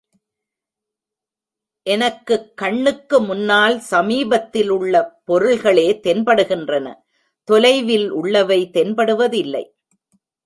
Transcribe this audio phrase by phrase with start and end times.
[1.85, 5.03] எனக்குக் கண்ணுக்கு முன்னால் சமீபத்திலுள்ள
[5.25, 6.87] பொருள்களே தென்படுகின்றன
[7.47, 9.63] தொலைவிலுள்ளவை தென்படுவதில்லை.